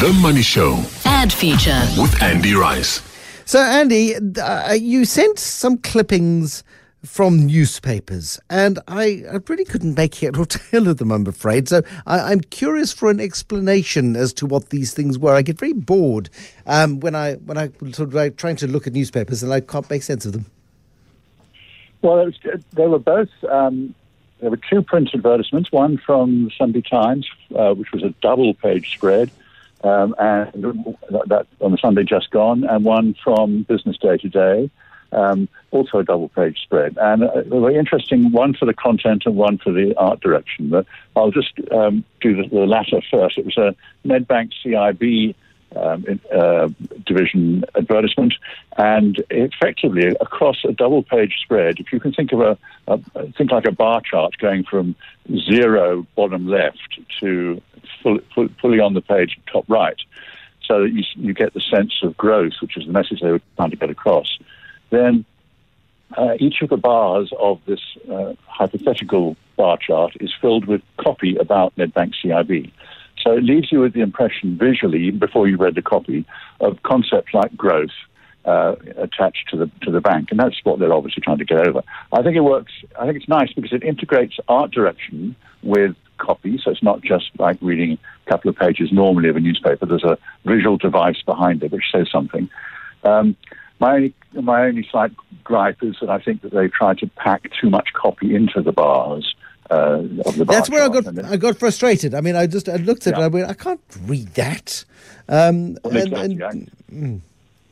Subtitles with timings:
[0.00, 1.78] The Money Show Ad feature.
[1.98, 3.02] with Andy Rice.
[3.44, 6.64] So, Andy, uh, you sent some clippings
[7.04, 11.68] from newspapers, and I, I really couldn't make head or tail of them, I'm afraid.
[11.68, 15.34] So, I, I'm curious for an explanation as to what these things were.
[15.34, 16.30] I get very bored
[16.64, 19.60] um, when I when I sort of like trying to look at newspapers and I
[19.60, 20.46] can't make sense of them.
[22.00, 23.28] Well, it was, they were both.
[23.50, 23.94] Um,
[24.40, 25.70] there were two print advertisements.
[25.70, 29.30] One from the Sunday Times, uh, which was a double-page spread,
[29.82, 30.52] um, and
[31.28, 34.70] that on the Sunday just gone, and one from Business Day Today,
[35.12, 36.96] um, also a double-page spread.
[37.00, 38.30] And uh, they were interesting.
[38.30, 40.68] One for the content and one for the art direction.
[40.68, 43.38] But I'll just um, do the, the latter first.
[43.38, 43.74] It was a
[44.06, 45.34] Nedbank CIB
[45.76, 46.68] um, uh,
[47.06, 48.34] division advertisement,
[48.76, 52.98] and effectively across a double page spread, if you can think of a, a
[53.32, 54.94] think like a bar chart going from
[55.50, 57.60] zero bottom left to
[58.02, 60.00] full, full, fully on the page top right,
[60.64, 63.40] so that you, you get the sense of growth, which is the message they were
[63.56, 64.38] trying to get across.
[64.90, 65.24] Then
[66.16, 71.36] uh, each of the bars of this uh, hypothetical bar chart is filled with copy
[71.36, 72.72] about Nedbank CIB.
[73.22, 76.24] So it leaves you with the impression visually, even before you read the copy,
[76.60, 77.90] of concepts like growth
[78.44, 81.66] uh, attached to the to the bank, and that's what they're obviously trying to get
[81.66, 81.82] over.
[82.12, 82.72] I think it works.
[82.98, 87.30] I think it's nice because it integrates art direction with copy, so it's not just
[87.38, 89.86] like reading a couple of pages normally of a newspaper.
[89.86, 92.48] There's a visual device behind it which says something.
[93.04, 93.36] Um,
[93.78, 97.50] my only, my only slight gripe is that I think that they tried to pack
[97.60, 99.34] too much copy into the bars.
[99.70, 102.14] Uh, of the That's where I got I got frustrated.
[102.14, 103.18] I mean, I just I looked at it.
[103.18, 103.24] Yeah.
[103.24, 104.84] I went, I can't read that.
[105.28, 106.42] Um, Well, and- exactly,
[106.90, 107.22] and-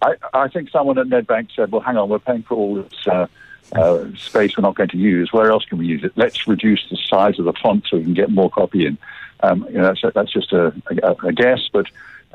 [0.00, 0.08] yeah.
[0.08, 3.08] I, I think someone at Nedbank said, well, hang on, we're paying for all this
[3.08, 3.26] uh,
[3.72, 5.32] uh, space we're not going to use.
[5.32, 6.12] Where else can we use it?
[6.14, 8.96] Let's reduce the size of the font so we can get more copy in.
[9.40, 11.86] Um, you know, that's, that's just a, a, a guess, but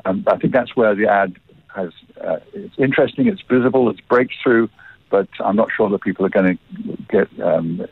[0.04, 1.36] um, I think that's where the ad
[1.74, 1.90] has.
[2.20, 4.68] Uh, it's interesting, it's visible, it's breakthrough,
[5.14, 7.86] but I'm not sure that people are going to get um,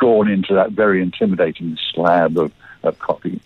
[0.00, 2.50] drawn into that very intimidating slab of,
[2.82, 3.42] of copy.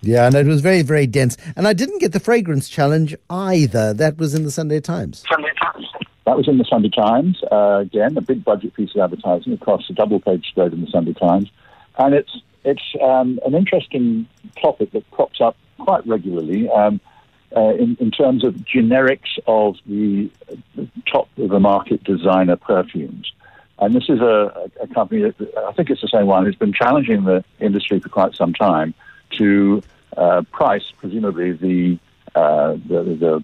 [0.00, 1.36] yeah, and it was very very dense.
[1.56, 3.92] And I didn't get the fragrance challenge either.
[3.92, 5.24] That was in the Sunday Times.
[5.30, 5.86] Sunday Times.
[6.24, 7.38] That was in the Sunday Times.
[7.52, 10.90] Uh, again, a big budget piece of advertising across a double page spread in the
[10.90, 11.50] Sunday Times.
[11.98, 14.26] And it's, it's um, an interesting
[14.58, 16.98] topic that crops up quite regularly um,
[17.56, 20.30] uh, in, in terms of generics of the
[21.10, 23.32] top of the market designer perfumes.
[23.78, 26.72] And this is a, a company that I think it's the same one who's been
[26.72, 28.94] challenging the industry for quite some time
[29.38, 29.82] to
[30.16, 31.98] uh, price, presumably, the,
[32.34, 33.42] uh, the,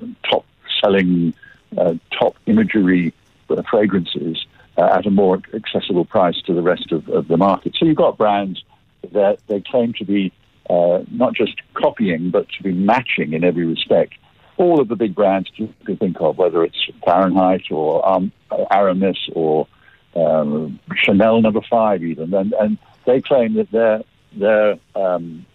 [0.00, 0.44] the top
[0.80, 1.32] selling
[1.78, 3.14] uh, top imagery
[3.50, 4.44] uh, fragrances
[4.76, 7.76] at a more accessible price to the rest of, of the market.
[7.78, 8.64] So you've got brands
[9.12, 10.32] that they claim to be
[10.70, 14.14] uh, not just copying, but to be matching in every respect.
[14.56, 18.32] All of the big brands you can think of, whether it's Fahrenheit or um,
[18.70, 19.66] Aramis or
[20.14, 24.02] um, Chanel Number Five, even, and, and they claim that their
[24.36, 25.46] their um,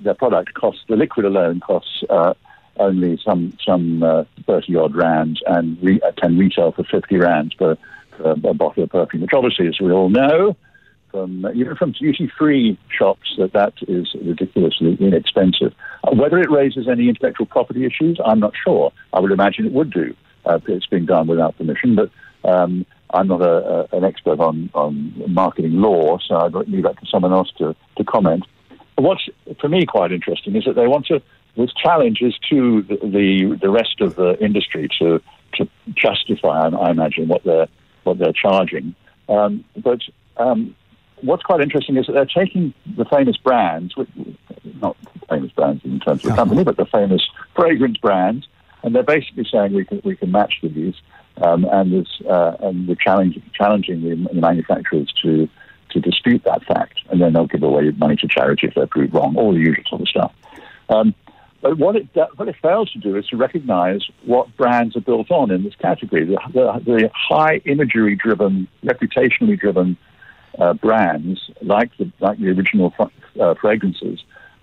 [0.00, 2.34] their product costs the liquid alone costs uh,
[2.76, 7.54] only some some uh, thirty odd rands and re- uh, can retail for fifty rands
[7.54, 7.76] per,
[8.10, 10.56] per a bottle of perfume, which obviously, as we all know,
[11.10, 15.74] from even from duty free shops, that that is ridiculously inexpensive.
[16.04, 18.92] Uh, whether it raises any intellectual property issues, I'm not sure.
[19.12, 20.14] I would imagine it would do.
[20.44, 22.10] Uh, it's being done without permission, but
[22.48, 26.98] um, I'm not a, a, an expert on, on marketing law, so I'd leave that
[27.00, 28.44] to someone else to, to comment.
[28.96, 29.28] What's
[29.60, 31.22] for me quite interesting is that they want to.
[31.56, 35.20] This challenge is to the the, the rest of the industry to
[35.54, 37.68] to justify, I, I imagine, what they're
[38.04, 38.94] what they're charging.
[39.28, 40.00] Um, but
[40.36, 40.74] um,
[41.22, 43.94] what's quite interesting is that they're taking the famous brands,
[44.80, 44.96] not
[45.28, 47.22] famous brands in terms of the company, but the famous
[47.54, 48.46] fragrance brands,
[48.82, 50.94] and they're basically saying we can we can match with these,
[51.42, 55.48] um, and uh, and we're challenging challenging the, the manufacturers to
[55.90, 59.14] to dispute that fact, and then they'll give away money to charity if they're proved
[59.14, 60.32] wrong, all the usual sort of stuff.
[60.88, 61.14] Um,
[61.60, 62.06] but what it
[62.36, 65.74] what it fails to do is to recognise what brands are built on in this
[65.74, 66.24] category.
[66.24, 69.96] The, the, the high imagery driven, reputationally driven
[70.58, 72.94] uh, brands, like the like the original
[73.40, 74.22] uh, fragrances,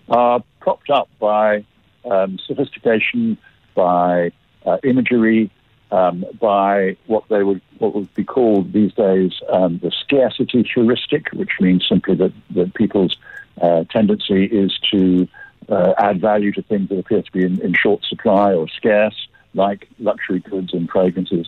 [0.10, 1.64] are propped up by
[2.06, 3.38] um, sophistication,
[3.74, 4.32] by
[4.66, 5.50] uh, imagery,
[5.92, 11.30] um, by what they would what would be called these days um, the scarcity heuristic,
[11.30, 13.18] which means simply that that people's
[13.62, 15.28] uh, tendency is to
[15.70, 19.28] uh, add value to things that appear to be in, in short supply or scarce,
[19.54, 21.48] like luxury goods and fragrances.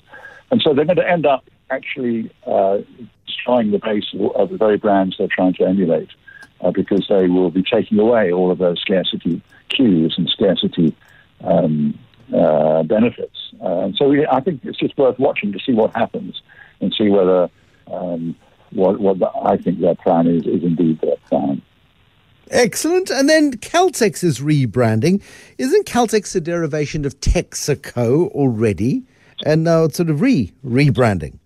[0.49, 2.79] And so they're going to end up actually uh,
[3.37, 4.05] destroying the base
[4.35, 6.09] of, the very brands they're trying to emulate.
[6.61, 10.95] uh, because they will be taking away all of those scarcity cues and scarcity
[11.43, 11.97] um,
[12.35, 13.53] uh, benefits.
[13.61, 16.41] Uh, and so we, I think it's just worth watching to see what happens
[16.81, 17.49] and see whether
[17.91, 18.35] um,
[18.71, 21.61] what, what the, I think their plan is is indeed their plan.
[22.49, 23.09] Excellent.
[23.09, 25.21] And then Caltex is rebranding.
[25.57, 29.03] Isn't Caltex a derivation of Texaco already?
[29.45, 31.39] And now it's sort of re rebranding.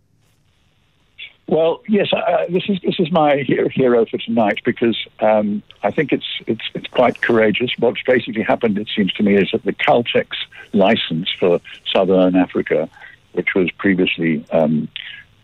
[1.52, 6.14] Well, yes, uh, this is this is my hero for tonight because um, I think
[6.14, 7.72] it's it's it's quite courageous.
[7.78, 10.28] What's basically happened, it seems to me, is that the Caltex
[10.72, 11.60] license for
[11.94, 12.90] Southern Africa,
[13.34, 14.88] which was previously um,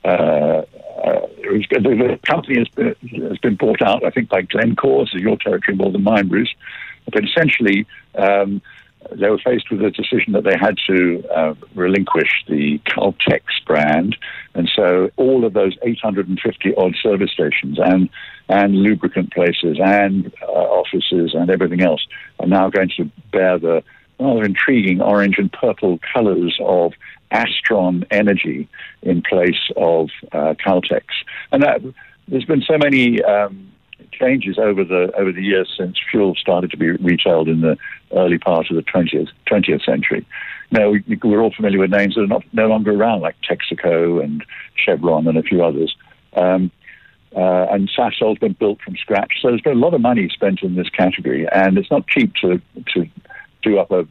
[0.06, 2.96] uh, uh, the company has been,
[3.28, 6.56] has been bought out, I think, by Glencore, so your territory more than mine, Bruce.
[7.12, 8.62] But essentially, um,
[9.12, 14.16] they were faced with a decision that they had to uh, relinquish the Caltex brand,
[14.54, 18.10] and so all of those 850 odd service stations and
[18.50, 22.06] and lubricant places and uh, offices and everything else
[22.40, 23.84] are now going to bear the
[24.20, 26.94] rather intriguing orange and purple colours of
[27.32, 28.70] Astron Energy
[29.02, 31.04] in place of uh, Caltex,
[31.52, 31.82] and that,
[32.28, 33.24] there's been so many.
[33.24, 33.72] Um,
[34.12, 37.78] changes over the over the years since fuel started to be retailed in the
[38.14, 40.26] early part of the 20th 20th century.
[40.72, 44.24] Now we, we're all familiar with names that are not no longer around, like Texaco
[44.24, 44.44] and
[44.76, 45.96] Chevron and a few others.
[46.36, 46.72] Um,
[47.36, 50.64] uh, and Sasol's been built from scratch, so there's been a lot of money spent
[50.64, 52.62] in this category, and it's not cheap to
[52.94, 53.08] to
[53.64, 54.06] do up a,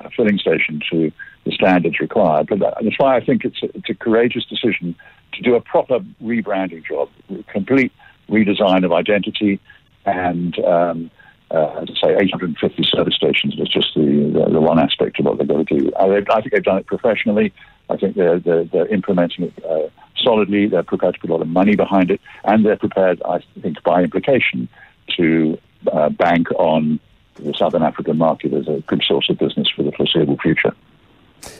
[0.00, 1.12] a filling station to
[1.44, 2.48] the standards required.
[2.48, 4.94] But that's why I think it's a, it's a courageous decision
[5.34, 7.10] to do a proper rebranding job,
[7.48, 7.92] complete
[8.28, 9.60] redesign of identity,
[10.04, 11.10] and um,
[11.50, 15.48] uh, say, 850 service stations is just the, the, the, one aspect of what they've
[15.48, 15.92] got to do.
[15.98, 17.54] I, I, think they've done it professionally.
[17.88, 19.88] I think they're, they're, they're implementing it uh,
[20.22, 20.66] solidly.
[20.66, 23.82] They're prepared to put a lot of money behind it, and they're prepared, I think,
[23.82, 24.68] by implication,
[25.16, 25.58] to
[25.90, 27.00] uh, bank on
[27.36, 30.74] the Southern African market as a good source of business for the foreseeable future.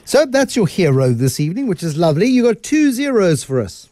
[0.05, 2.27] So that's your hero this evening, which is lovely.
[2.27, 3.89] You got two zeros for us.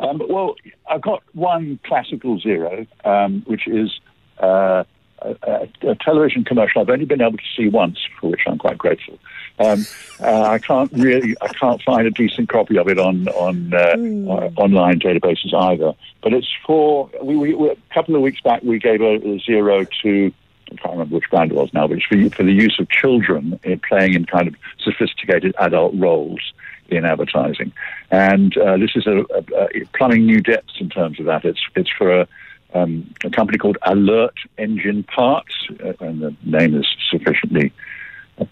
[0.00, 0.54] Um, well,
[0.88, 4.00] I've got one classical zero, um, which is
[4.38, 4.84] uh,
[5.22, 8.78] a, a, television commercial I've only been able to see once, for which I'm quite
[8.78, 9.18] grateful.
[9.58, 9.84] Um,
[10.20, 13.94] uh, I can't really, I can't find a decent copy of it on on uh,
[13.96, 14.52] mm.
[14.56, 15.94] online databases either.
[16.22, 19.84] But it's for we, we, a couple of weeks back we gave a, a, zero
[20.02, 20.32] to
[20.70, 23.58] I can't remember which brand it was now, but for, for the use of children
[23.62, 26.52] in playing in kind of sophisticated adult roles
[26.88, 27.72] in advertising.
[28.10, 31.44] And uh, this is a, a, a, plumbing new depths in terms of that.
[31.44, 32.28] It's it's for a,
[32.74, 37.72] um, a company called Alert Engine Parts, uh, and the name is sufficiently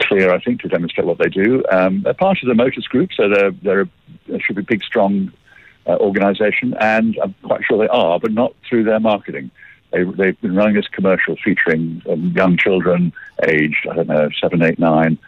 [0.00, 1.62] clear, I think, to demonstrate what they do.
[1.70, 3.88] Um, they're part of the Motus Group, so they're, they're
[4.26, 5.32] they should be big, strong
[5.86, 9.50] uh, organisation, and I'm quite sure they are, but not through their marketing.
[9.92, 13.12] They, have been running this commercial featuring um, young children
[13.42, 15.18] aged, I don't know, seven, eight, nine,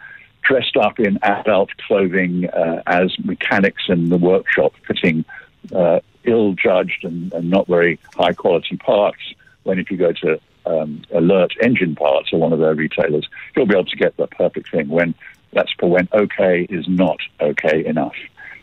[0.43, 5.25] dressed up in adult clothing uh, as mechanics in the workshop, fitting
[5.73, 9.19] uh, ill-judged and, and, not very high-quality parts.
[9.63, 13.65] When if you go to um, Alert Engine Parts or one of their retailers, you'll
[13.65, 14.87] be able to get the perfect thing.
[14.87, 15.15] When
[15.53, 18.15] that's for when okay is not okay enough.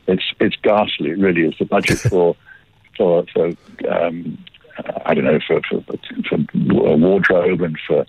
[0.06, 1.10] It's it's ghastly.
[1.10, 1.54] It really is.
[1.58, 2.36] The budget for
[2.96, 3.52] for for
[3.88, 4.38] um,
[5.04, 5.82] I don't know for for,
[6.28, 6.38] for
[6.96, 8.06] wardrobe and for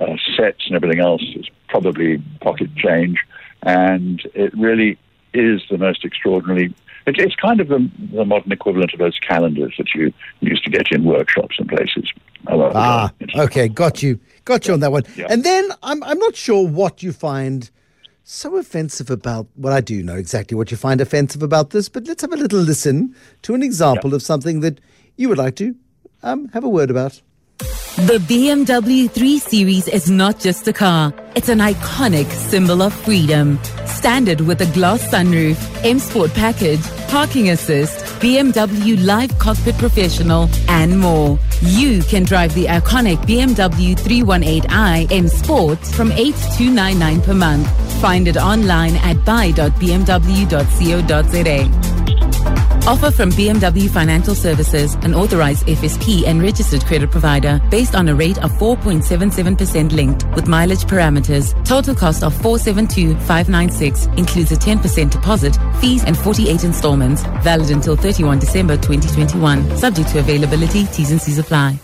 [0.00, 3.18] uh, sets and everything else is probably pocket change,
[3.62, 4.98] and it really
[5.34, 6.74] is the most extraordinary.
[7.06, 10.70] It, it's kind of the, the, modern equivalent of those calendars that you used to
[10.70, 12.10] get in workshops and places.
[12.46, 15.04] Ah, okay, got you, got you on that one.
[15.16, 15.26] Yeah.
[15.30, 17.70] And then I'm I'm not sure what you find
[18.24, 19.46] so offensive about.
[19.56, 22.36] Well, I do know exactly what you find offensive about this, but let's have a
[22.36, 24.16] little listen to an example yeah.
[24.16, 24.80] of something that
[25.16, 25.74] you would like to
[26.22, 27.20] um, have a word about.
[27.96, 33.58] The BMW 3 Series is not just a car, it's an iconic symbol of freedom.
[33.84, 40.98] Standard with a glass sunroof, M Sport package, parking assist, BMW Live Cockpit Professional, and
[40.98, 41.38] more.
[41.60, 47.68] You can drive the iconic BMW 318i M Sport from 8299 per month.
[48.00, 49.70] Find it online at buy.bmw.co.za.
[52.86, 58.14] Offer from BMW Financial Services, an authorized FSP and registered credit provider, based on a
[58.14, 61.52] rate of 4.77% linked with mileage parameters.
[61.64, 67.22] Total cost of 472,596 includes a 10% deposit, fees, and 48 installments.
[67.42, 69.76] Valid until 31 December 2021.
[69.76, 71.78] Subject to availability, T's and C's apply.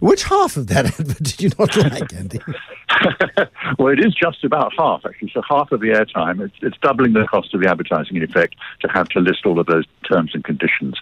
[0.00, 2.40] Which half of that advert did you not like, Andy?
[3.78, 5.30] well, it is just about half, actually.
[5.32, 8.56] So half of the airtime, it's, it's doubling the cost of the advertising, in effect,
[8.80, 10.96] to have to list all of those terms and conditions.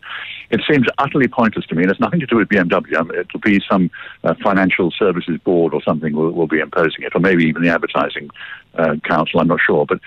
[0.51, 2.97] It seems utterly pointless to me, and it's nothing to do with BMW.
[2.97, 3.91] I mean, it'll be some
[4.25, 7.71] uh, financial services board or something will, will be imposing it, or maybe even the
[7.71, 8.31] advertising
[8.75, 9.87] uh, council, I'm not sure.
[9.87, 10.01] But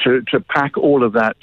[0.00, 1.36] to, to pack all of that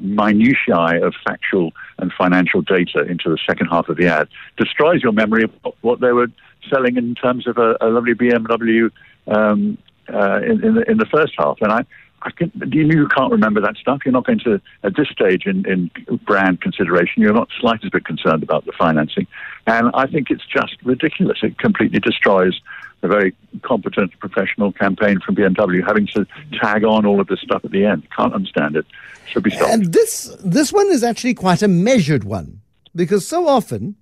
[0.00, 5.12] minutiae of factual and financial data into the second half of the ad destroys your
[5.12, 6.28] memory of what they were
[6.68, 8.90] selling in terms of a, a lovely BMW
[9.26, 9.78] um,
[10.12, 11.58] uh, in, in, the, in the first half.
[11.60, 11.84] And I,
[12.22, 14.00] I can, you, can't remember that stuff.
[14.04, 15.90] You're not going to, at this stage in, in
[16.24, 19.26] brand consideration, you're not slightest bit concerned about the financing.
[19.66, 21.38] And I think it's just ridiculous.
[21.42, 22.60] It completely destroys
[23.02, 26.26] a very competent professional campaign from BMW having to
[26.60, 28.08] tag on all of this stuff at the end.
[28.16, 28.86] Can't understand it.
[29.28, 29.72] Should be stopped.
[29.72, 32.60] And this, this one is actually quite a measured one
[32.94, 33.96] because so often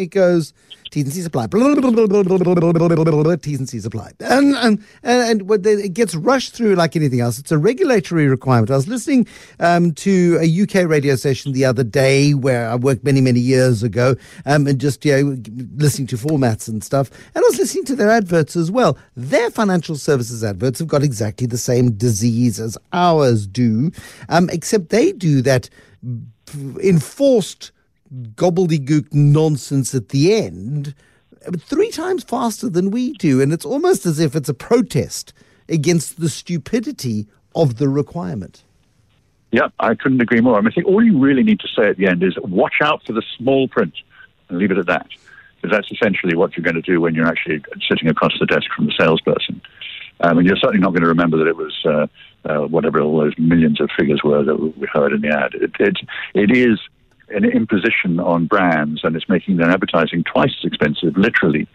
[0.00, 0.52] it goes
[0.90, 1.46] T's and C's apply.
[1.46, 1.62] T's
[3.58, 4.10] and C's apply.
[4.18, 7.38] And, and, and, and it gets rushed through like anything else.
[7.38, 8.72] It's a regulatory requirement.
[8.72, 9.28] I was listening
[9.60, 13.84] um, to a UK radio station the other day where I worked many, many years
[13.84, 14.16] ago
[14.46, 15.36] um, and just, you know,
[15.76, 17.08] listening to formats and stuff.
[17.34, 18.98] And I was listening to their adverts as well.
[19.14, 23.92] Their financial services adverts have got exactly the same disease as ours do,
[24.28, 25.70] um, except they do that
[26.82, 27.70] enforced
[28.12, 30.94] gobbledygook nonsense at the end
[31.58, 33.40] three times faster than we do.
[33.40, 35.32] And it's almost as if it's a protest
[35.68, 38.64] against the stupidity of the requirement.
[39.52, 40.56] Yeah, I couldn't agree more.
[40.56, 42.74] I, mean, I think all you really need to say at the end is watch
[42.82, 43.94] out for the small print
[44.48, 45.08] and leave it at that.
[45.60, 48.66] Because that's essentially what you're going to do when you're actually sitting across the desk
[48.74, 49.60] from the salesperson.
[50.20, 52.06] Um, and you're certainly not going to remember that it was uh,
[52.48, 55.54] uh, whatever all those millions of figures were that we heard in the ad.
[55.54, 55.96] It, it,
[56.34, 56.78] it is
[57.30, 61.66] an imposition on brands, and it's making their advertising twice as expensive, literally,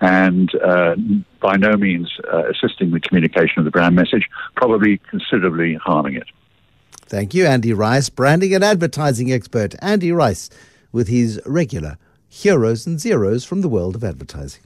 [0.00, 0.96] and uh,
[1.40, 6.28] by no means uh, assisting the communication of the brand message, probably considerably harming it.
[7.06, 9.74] Thank you, Andy Rice, branding and advertising expert.
[9.80, 10.50] Andy Rice
[10.92, 11.98] with his regular
[12.28, 14.62] heroes and zeros from the world of advertising.